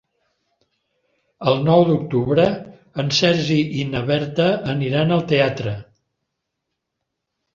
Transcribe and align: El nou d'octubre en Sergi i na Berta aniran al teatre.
El 1.51 1.59
nou 1.65 1.83
d'octubre 1.89 2.45
en 3.03 3.11
Sergi 3.17 3.59
i 3.81 3.85
na 3.91 4.01
Berta 4.09 4.47
aniran 4.75 5.15
al 5.17 5.23
teatre. 5.35 5.75